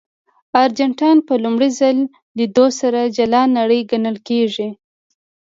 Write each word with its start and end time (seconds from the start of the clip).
ارجنټاین 0.63 1.17
په 1.27 1.33
لومړي 1.43 1.69
ځل 1.79 1.97
لیدو 2.37 2.65
سره 2.79 2.99
جلا 3.17 3.41
نړۍ 3.57 3.81
ګڼل 3.91 4.17
کېږي. 4.27 4.69